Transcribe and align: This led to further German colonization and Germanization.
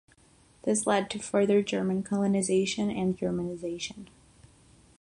This 0.63 0.87
led 0.87 1.11
to 1.11 1.19
further 1.19 1.61
German 1.61 2.01
colonization 2.01 2.89
and 2.89 3.15
Germanization. 3.15 4.07